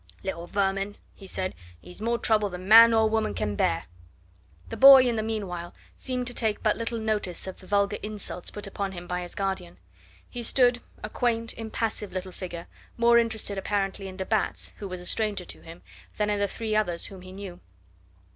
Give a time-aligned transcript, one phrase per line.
[0.23, 3.83] "Little vermin," he said, "he is more trouble than man or woman can bear."
[4.69, 8.49] The boy in the meanwhile seemed to take but little notice of the vulgar insults
[8.49, 9.77] put upon him by his guardian.
[10.27, 12.65] He stood, a quaint, impassive little figure,
[12.97, 15.83] more interested apparently in de Batz, who was a stranger to him,
[16.17, 17.59] than in the three others whom he knew.